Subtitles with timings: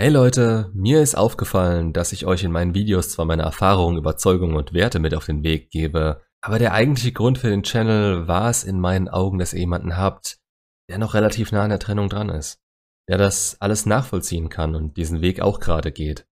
[0.00, 4.56] Hey Leute, mir ist aufgefallen, dass ich euch in meinen Videos zwar meine Erfahrungen, Überzeugungen
[4.56, 8.48] und Werte mit auf den Weg gebe, aber der eigentliche Grund für den Channel war
[8.48, 10.38] es in meinen Augen, dass ihr jemanden habt,
[10.88, 12.60] der noch relativ nah an der Trennung dran ist,
[13.08, 16.28] der das alles nachvollziehen kann und diesen Weg auch gerade geht.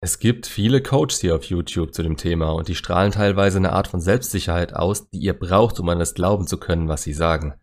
[0.00, 3.72] Es gibt viele Coaches hier auf YouTube zu dem Thema und die strahlen teilweise eine
[3.72, 7.12] Art von Selbstsicherheit aus, die ihr braucht, um an das glauben zu können, was sie
[7.12, 7.54] sagen.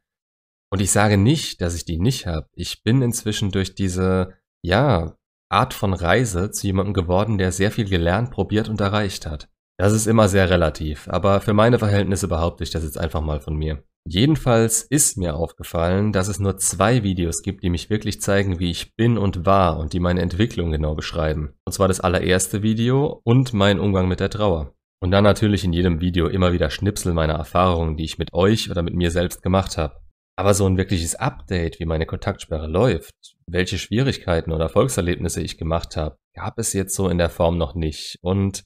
[0.69, 2.49] Und ich sage nicht, dass ich die nicht habe.
[2.53, 5.17] Ich bin inzwischen durch diese, ja,
[5.49, 9.49] Art von Reise zu jemandem geworden, der sehr viel gelernt, probiert und erreicht hat.
[9.79, 13.39] Das ist immer sehr relativ, aber für meine Verhältnisse behaupte ich das jetzt einfach mal
[13.39, 13.83] von mir.
[14.09, 18.71] Jedenfalls ist mir aufgefallen, dass es nur zwei Videos gibt, die mich wirklich zeigen, wie
[18.71, 21.53] ich bin und war und die meine Entwicklung genau beschreiben.
[21.65, 24.73] Und zwar das allererste Video und mein Umgang mit der Trauer.
[24.99, 28.71] Und dann natürlich in jedem Video immer wieder Schnipsel meiner Erfahrungen, die ich mit euch
[28.71, 29.99] oder mit mir selbst gemacht habe.
[30.39, 33.11] Aber so ein wirkliches Update, wie meine Kontaktsperre läuft,
[33.47, 37.73] welche Schwierigkeiten oder Erfolgserlebnisse ich gemacht habe, gab es jetzt so in der Form noch
[37.73, 38.19] nicht.
[38.21, 38.63] Und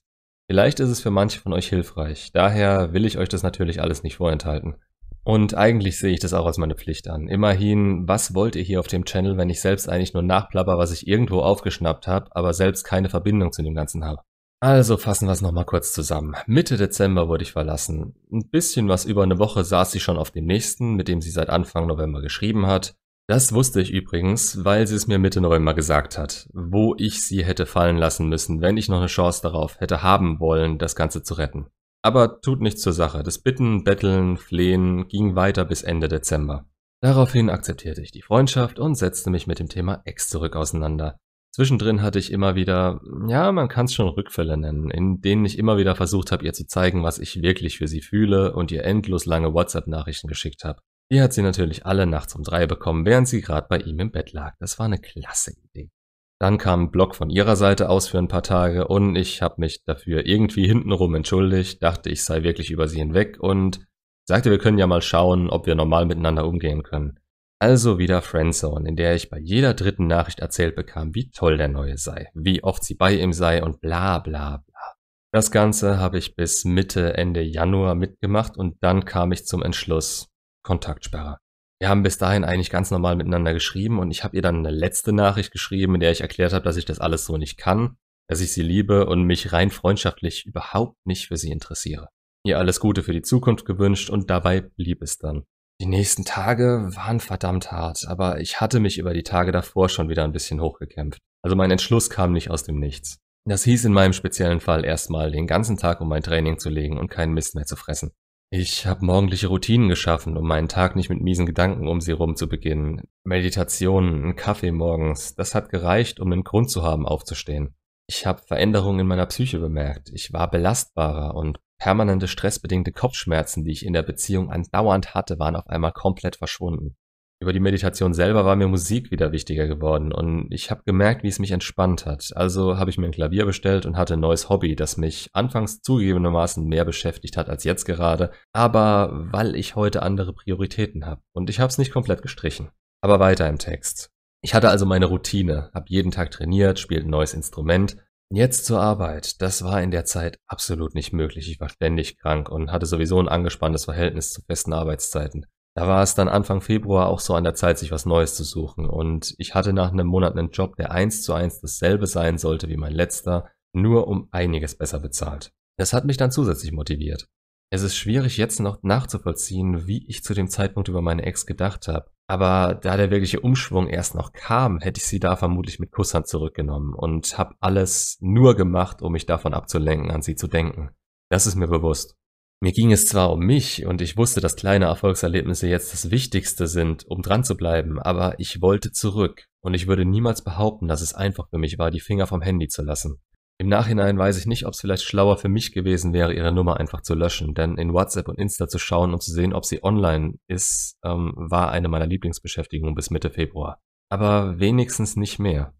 [0.50, 2.32] vielleicht ist es für manche von euch hilfreich.
[2.34, 4.76] Daher will ich euch das natürlich alles nicht vorenthalten.
[5.24, 7.30] Und eigentlich sehe ich das auch als meine Pflicht an.
[7.30, 10.92] Immerhin, was wollt ihr hier auf dem Channel, wenn ich selbst eigentlich nur nachplapper, was
[10.92, 14.24] ich irgendwo aufgeschnappt habe, aber selbst keine Verbindung zu dem Ganzen habe?
[14.64, 16.36] Also fassen wir es nochmal kurz zusammen.
[16.46, 18.14] Mitte Dezember wurde ich verlassen.
[18.32, 21.32] Ein bisschen was über eine Woche saß sie schon auf dem nächsten, mit dem sie
[21.32, 22.96] seit Anfang November geschrieben hat.
[23.28, 27.44] Das wusste ich übrigens, weil sie es mir Mitte November gesagt hat, wo ich sie
[27.44, 31.24] hätte fallen lassen müssen, wenn ich noch eine Chance darauf hätte haben wollen, das Ganze
[31.24, 31.66] zu retten.
[32.04, 33.24] Aber tut nichts zur Sache.
[33.24, 36.66] Das Bitten, Betteln, Flehen ging weiter bis Ende Dezember.
[37.02, 41.18] Daraufhin akzeptierte ich die Freundschaft und setzte mich mit dem Thema Ex zurück auseinander.
[41.54, 45.58] Zwischendrin hatte ich immer wieder, ja, man kann es schon Rückfälle nennen, in denen ich
[45.58, 48.86] immer wieder versucht habe, ihr zu zeigen, was ich wirklich für sie fühle und ihr
[48.86, 50.82] endlos lange WhatsApp-Nachrichten geschickt habe.
[51.12, 54.12] Die hat sie natürlich alle nachts um drei bekommen, während sie gerade bei ihm im
[54.12, 54.54] Bett lag.
[54.60, 55.92] Das war eine klasse Idee.
[56.40, 59.56] Dann kam ein Blog von ihrer Seite aus für ein paar Tage und ich habe
[59.58, 63.86] mich dafür irgendwie hintenrum entschuldigt, dachte, ich sei wirklich über sie hinweg und
[64.26, 67.20] sagte, wir können ja mal schauen, ob wir normal miteinander umgehen können.
[67.62, 71.68] Also wieder Friendzone, in der ich bei jeder dritten Nachricht erzählt bekam, wie toll der
[71.68, 74.96] Neue sei, wie oft sie bei ihm sei und bla bla bla.
[75.32, 80.32] Das Ganze habe ich bis Mitte, Ende Januar mitgemacht und dann kam ich zum Entschluss,
[80.64, 81.38] Kontaktsperre.
[81.80, 84.72] Wir haben bis dahin eigentlich ganz normal miteinander geschrieben und ich habe ihr dann eine
[84.72, 87.98] letzte Nachricht geschrieben, in der ich erklärt habe, dass ich das alles so nicht kann,
[88.28, 92.08] dass ich sie liebe und mich rein freundschaftlich überhaupt nicht für sie interessiere.
[92.44, 95.44] Ihr alles Gute für die Zukunft gewünscht und dabei blieb es dann.
[95.82, 100.10] Die nächsten Tage waren verdammt hart, aber ich hatte mich über die Tage davor schon
[100.10, 101.20] wieder ein bisschen hochgekämpft.
[101.42, 103.18] Also mein Entschluss kam nicht aus dem Nichts.
[103.50, 107.00] Das hieß in meinem speziellen Fall erstmal den ganzen Tag um mein Training zu legen
[107.00, 108.12] und keinen Mist mehr zu fressen.
[108.52, 112.36] Ich habe morgendliche Routinen geschaffen, um meinen Tag nicht mit miesen Gedanken um sie rum
[112.36, 113.02] zu beginnen.
[113.24, 117.74] Meditationen, ein Kaffee morgens, das hat gereicht, um einen Grund zu haben, aufzustehen.
[118.08, 120.12] Ich habe Veränderungen in meiner Psyche bemerkt.
[120.14, 125.56] Ich war belastbarer und Permanente stressbedingte Kopfschmerzen, die ich in der Beziehung andauernd hatte, waren
[125.56, 126.96] auf einmal komplett verschwunden.
[127.42, 131.28] Über die Meditation selber war mir Musik wieder wichtiger geworden und ich habe gemerkt, wie
[131.28, 132.34] es mich entspannt hat.
[132.36, 135.82] Also habe ich mir ein Klavier bestellt und hatte ein neues Hobby, das mich anfangs
[135.82, 141.50] zugegebenermaßen mehr beschäftigt hat als jetzt gerade, aber weil ich heute andere Prioritäten habe und
[141.50, 142.70] ich habe es nicht komplett gestrichen.
[143.02, 144.12] Aber weiter im Text.
[144.44, 147.98] Ich hatte also meine Routine, habe jeden Tag trainiert, spielt ein neues Instrument
[148.34, 149.42] Jetzt zur Arbeit.
[149.42, 151.52] Das war in der Zeit absolut nicht möglich.
[151.52, 155.48] Ich war ständig krank und hatte sowieso ein angespanntes Verhältnis zu festen Arbeitszeiten.
[155.76, 158.46] Da war es dann Anfang Februar auch so an der Zeit, sich was Neues zu
[158.46, 158.90] suchen.
[158.90, 162.70] Und ich hatte nach einem Monat einen Job, der eins zu eins dasselbe sein sollte
[162.70, 165.52] wie mein letzter, nur um einiges besser bezahlt.
[165.78, 167.28] Das hat mich dann zusätzlich motiviert.
[167.70, 171.90] Es ist schwierig jetzt noch nachzuvollziehen, wie ich zu dem Zeitpunkt über meine Ex gedacht
[171.90, 172.10] habe.
[172.32, 176.28] Aber da der wirkliche Umschwung erst noch kam, hätte ich sie da vermutlich mit Kusshand
[176.28, 180.92] zurückgenommen und habe alles nur gemacht, um mich davon abzulenken, an sie zu denken.
[181.30, 182.16] Das ist mir bewusst.
[182.62, 186.68] Mir ging es zwar um mich und ich wusste, dass kleine Erfolgserlebnisse jetzt das Wichtigste
[186.68, 191.02] sind, um dran zu bleiben, aber ich wollte zurück und ich würde niemals behaupten, dass
[191.02, 193.20] es einfach für mich war, die Finger vom Handy zu lassen.
[193.62, 196.78] Im Nachhinein weiß ich nicht, ob es vielleicht schlauer für mich gewesen wäre, ihre Nummer
[196.80, 199.84] einfach zu löschen, denn in WhatsApp und Insta zu schauen und zu sehen, ob sie
[199.84, 203.80] online ist, ähm, war eine meiner Lieblingsbeschäftigungen bis Mitte Februar.
[204.10, 205.76] Aber wenigstens nicht mehr.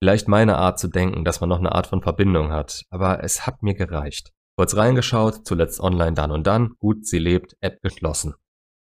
[0.00, 3.48] Vielleicht meine Art zu denken, dass man noch eine Art von Verbindung hat, aber es
[3.48, 4.30] hat mir gereicht.
[4.56, 8.34] Kurz reingeschaut, zuletzt online dann und dann, gut, sie lebt, App geschlossen.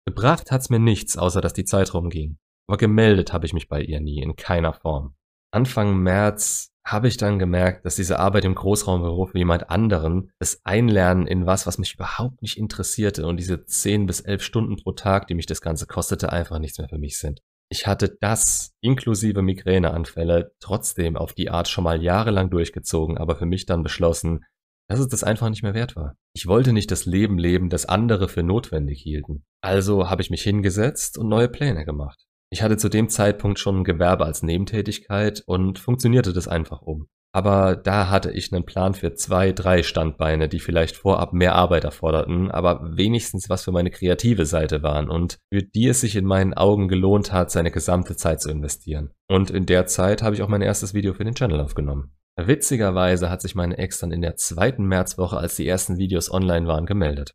[0.08, 2.38] Gebracht hat's mir nichts, außer dass die Zeit rumging.
[2.66, 5.14] Aber gemeldet habe ich mich bei ihr nie, in keiner Form.
[5.52, 10.60] Anfang März habe ich dann gemerkt, dass diese Arbeit im Großraumbüro für jemand anderen, das
[10.64, 14.92] Einlernen in was, was mich überhaupt nicht interessierte und diese 10 bis 11 Stunden pro
[14.92, 17.40] Tag, die mich das Ganze kostete, einfach nichts mehr für mich sind.
[17.70, 23.46] Ich hatte das inklusive Migräneanfälle trotzdem auf die Art schon mal jahrelang durchgezogen, aber für
[23.46, 24.44] mich dann beschlossen,
[24.88, 26.16] dass es das einfach nicht mehr wert war.
[26.34, 29.44] Ich wollte nicht das Leben leben, das andere für notwendig hielten.
[29.62, 32.26] Also habe ich mich hingesetzt und neue Pläne gemacht.
[32.50, 37.08] Ich hatte zu dem Zeitpunkt schon ein Gewerbe als Nebentätigkeit und funktionierte das einfach um.
[37.34, 41.82] Aber da hatte ich einen Plan für zwei, drei Standbeine, die vielleicht vorab mehr Arbeit
[41.82, 46.26] erforderten, aber wenigstens was für meine kreative Seite waren und für die es sich in
[46.26, 49.10] meinen Augen gelohnt hat, seine gesamte Zeit zu investieren.
[49.28, 52.12] Und in der Zeit habe ich auch mein erstes Video für den Channel aufgenommen.
[52.36, 56.68] Witzigerweise hat sich meine Ex dann in der zweiten Märzwoche, als die ersten Videos online
[56.68, 57.32] waren, gemeldet.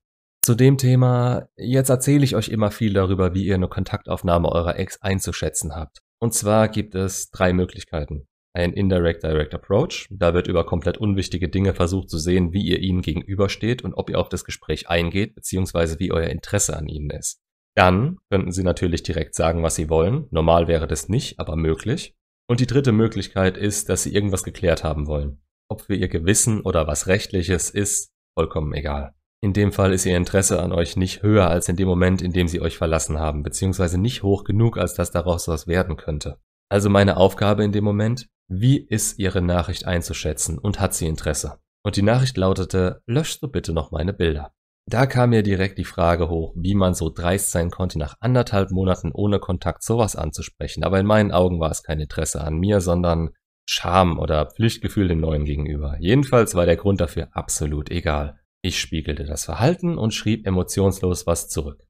[0.49, 4.79] Zu dem Thema, jetzt erzähle ich euch immer viel darüber, wie ihr eine Kontaktaufnahme eurer
[4.79, 5.99] Ex einzuschätzen habt.
[6.19, 8.27] Und zwar gibt es drei Möglichkeiten.
[8.55, 12.79] Ein Indirect Direct Approach, da wird über komplett unwichtige Dinge versucht zu sehen, wie ihr
[12.79, 17.11] ihnen gegenübersteht und ob ihr auf das Gespräch eingeht, beziehungsweise wie euer Interesse an ihnen
[17.11, 17.43] ist.
[17.75, 20.25] Dann könnten sie natürlich direkt sagen, was sie wollen.
[20.31, 22.15] Normal wäre das nicht, aber möglich.
[22.49, 25.43] Und die dritte Möglichkeit ist, dass sie irgendwas geklärt haben wollen.
[25.69, 29.13] Ob für ihr Gewissen oder was rechtliches ist, vollkommen egal.
[29.41, 32.33] In dem Fall ist ihr Interesse an euch nicht höher als in dem Moment, in
[32.33, 36.39] dem sie euch verlassen haben, beziehungsweise nicht hoch genug, als dass daraus was werden könnte.
[36.69, 41.59] Also meine Aufgabe in dem Moment, wie ist ihre Nachricht einzuschätzen und hat sie Interesse?
[41.83, 44.51] Und die Nachricht lautete, löschst du bitte noch meine Bilder.
[44.85, 48.71] Da kam mir direkt die Frage hoch, wie man so dreist sein konnte, nach anderthalb
[48.71, 50.83] Monaten ohne Kontakt sowas anzusprechen.
[50.83, 53.29] Aber in meinen Augen war es kein Interesse an mir, sondern
[53.67, 55.95] Scham oder Pflichtgefühl dem Neuen gegenüber.
[55.99, 58.38] Jedenfalls war der Grund dafür absolut egal.
[58.61, 61.87] Ich spiegelte das Verhalten und schrieb emotionslos was zurück.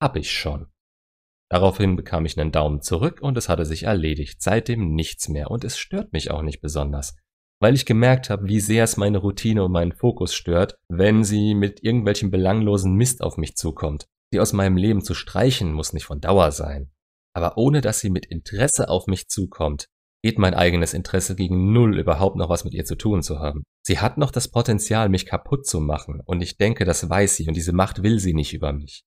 [0.00, 0.66] Hab ich schon.
[1.50, 4.42] Daraufhin bekam ich einen Daumen zurück und es hatte sich erledigt.
[4.42, 7.16] Seitdem nichts mehr und es stört mich auch nicht besonders
[7.62, 11.54] weil ich gemerkt habe, wie sehr es meine Routine und meinen Fokus stört, wenn sie
[11.54, 14.08] mit irgendwelchen belanglosen Mist auf mich zukommt.
[14.32, 16.90] Sie aus meinem Leben zu streichen muss nicht von Dauer sein.
[17.34, 19.86] Aber ohne dass sie mit Interesse auf mich zukommt,
[20.24, 23.62] geht mein eigenes Interesse gegen Null überhaupt noch was mit ihr zu tun zu haben.
[23.82, 27.48] Sie hat noch das Potenzial, mich kaputt zu machen, und ich denke, das weiß sie,
[27.48, 29.04] und diese Macht will sie nicht über mich.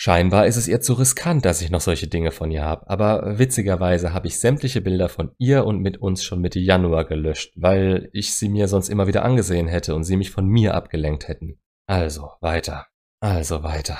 [0.00, 3.40] Scheinbar ist es ihr zu riskant, dass ich noch solche Dinge von ihr habe, aber
[3.40, 8.08] witzigerweise habe ich sämtliche Bilder von ihr und mit uns schon Mitte Januar gelöscht, weil
[8.12, 11.58] ich sie mir sonst immer wieder angesehen hätte und sie mich von mir abgelenkt hätten.
[11.88, 12.86] Also weiter,
[13.18, 13.98] also weiter.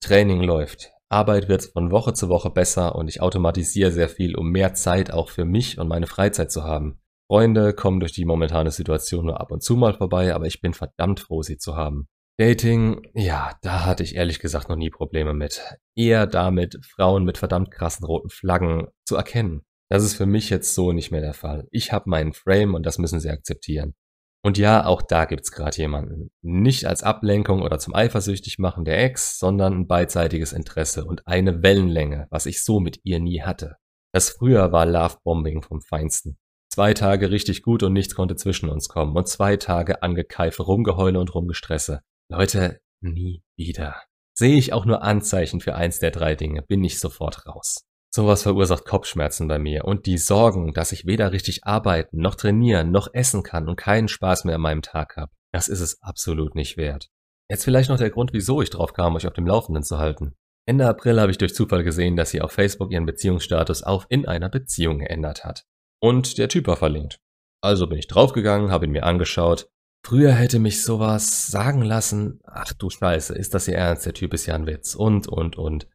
[0.00, 0.92] Training läuft.
[1.08, 5.10] Arbeit wird von Woche zu Woche besser und ich automatisiere sehr viel, um mehr Zeit
[5.10, 6.99] auch für mich und meine Freizeit zu haben.
[7.30, 10.74] Freunde kommen durch die momentane Situation nur ab und zu mal vorbei, aber ich bin
[10.74, 12.08] verdammt froh, sie zu haben.
[12.38, 15.62] Dating, ja, da hatte ich ehrlich gesagt noch nie Probleme mit.
[15.94, 19.62] Eher damit, Frauen mit verdammt krassen roten Flaggen zu erkennen.
[19.88, 21.68] Das ist für mich jetzt so nicht mehr der Fall.
[21.70, 23.94] Ich habe meinen Frame und das müssen sie akzeptieren.
[24.42, 26.32] Und ja, auch da gibt's gerade jemanden.
[26.42, 31.62] Nicht als Ablenkung oder zum eifersüchtig machen der Ex, sondern ein beidseitiges Interesse und eine
[31.62, 33.76] Wellenlänge, was ich so mit ihr nie hatte.
[34.12, 36.36] Das früher war Lovebombing vom Feinsten.
[36.72, 41.18] Zwei Tage richtig gut und nichts konnte zwischen uns kommen und zwei Tage angekeife Rumgeheule
[41.18, 42.00] und Rumgestresse.
[42.28, 43.96] Leute, nie wieder.
[44.34, 47.84] Sehe ich auch nur Anzeichen für eins der drei Dinge, bin ich sofort raus.
[48.12, 52.90] Sowas verursacht Kopfschmerzen bei mir und die Sorgen, dass ich weder richtig arbeiten, noch trainieren,
[52.90, 55.32] noch essen kann und keinen Spaß mehr an meinem Tag habe.
[55.52, 57.08] Das ist es absolut nicht wert.
[57.48, 60.36] Jetzt vielleicht noch der Grund, wieso ich drauf kam, euch auf dem Laufenden zu halten.
[60.66, 64.26] Ende April habe ich durch Zufall gesehen, dass sie auf Facebook ihren Beziehungsstatus auf in
[64.26, 65.64] einer Beziehung geändert hat.
[66.00, 67.20] Und der Typ war verlinkt.
[67.62, 69.68] Also bin ich draufgegangen, habe ihn mir angeschaut
[70.02, 74.34] Früher hätte mich sowas sagen lassen, ach du Scheiße, ist das hier ernst, der Typ
[74.34, 75.86] ist ja ein Witz und, und, und.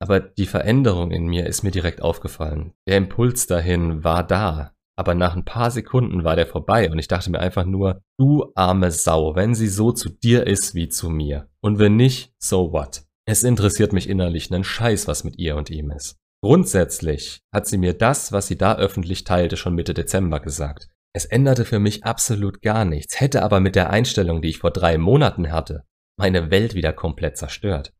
[0.00, 2.74] Aber die Veränderung in mir ist mir direkt aufgefallen.
[2.86, 7.08] Der Impuls dahin war da, aber nach ein paar Sekunden war der vorbei und ich
[7.08, 11.08] dachte mir einfach nur, du arme Sau, wenn sie so zu dir ist wie zu
[11.08, 11.48] mir.
[11.60, 13.04] Und wenn nicht, so what?
[13.24, 16.18] Es interessiert mich innerlich nen Scheiß, was mit ihr und ihm ist.
[16.44, 20.90] Grundsätzlich hat sie mir das, was sie da öffentlich teilte, schon Mitte Dezember gesagt.
[21.14, 24.70] Es änderte für mich absolut gar nichts, hätte aber mit der Einstellung, die ich vor
[24.70, 25.86] drei Monaten hatte,
[26.18, 27.94] meine Welt wieder komplett zerstört.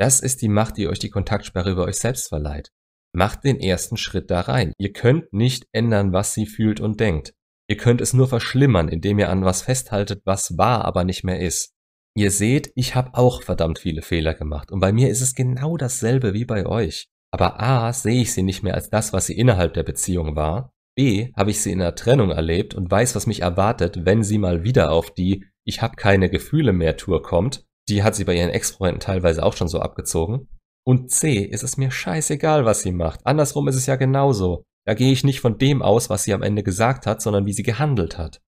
[0.00, 2.70] Das ist die Macht, die euch die Kontaktsperre über euch selbst verleiht.
[3.14, 4.72] Macht den ersten Schritt da rein.
[4.78, 7.34] Ihr könnt nicht ändern, was sie fühlt und denkt.
[7.68, 11.40] Ihr könnt es nur verschlimmern, indem ihr an was festhaltet, was war, aber nicht mehr
[11.40, 11.74] ist.
[12.16, 15.76] Ihr seht, ich habe auch verdammt viele Fehler gemacht und bei mir ist es genau
[15.76, 17.11] dasselbe wie bei euch.
[17.32, 20.72] Aber a, sehe ich sie nicht mehr als das, was sie innerhalb der Beziehung war
[20.94, 24.38] B habe ich sie in der Trennung erlebt und weiß, was mich erwartet, wenn sie
[24.38, 27.64] mal wieder auf die Ich hab keine Gefühle mehr Tour kommt.
[27.88, 30.48] Die hat sie bei ihren Ex-Freunden teilweise auch schon so abgezogen.
[30.84, 33.26] Und C ist es mir scheißegal, was sie macht.
[33.26, 34.64] Andersrum ist es ja genauso.
[34.84, 37.52] Da gehe ich nicht von dem aus, was sie am Ende gesagt hat, sondern wie
[37.52, 38.40] sie gehandelt hat.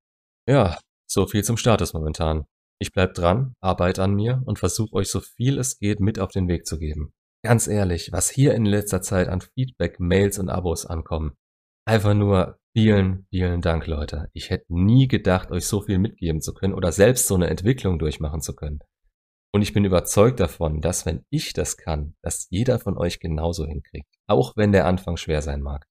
[0.48, 2.44] Ja, so viel zum Status momentan.
[2.80, 6.32] Ich bleib dran, arbeite an mir und versuche euch so viel es geht mit auf
[6.32, 7.14] den Weg zu geben.
[7.44, 11.34] Ganz ehrlich, was hier in letzter Zeit an Feedback, Mails und Abos ankommen.
[11.86, 14.30] Einfach nur vielen, vielen Dank, Leute.
[14.32, 17.98] Ich hätte nie gedacht, euch so viel mitgeben zu können oder selbst so eine Entwicklung
[17.98, 18.78] durchmachen zu können.
[19.52, 23.66] Und ich bin überzeugt davon, dass wenn ich das kann, dass jeder von euch genauso
[23.66, 24.08] hinkriegt.
[24.26, 25.84] Auch wenn der Anfang schwer sein mag.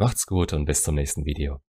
[0.00, 1.60] Macht's gut und bis zum nächsten Video.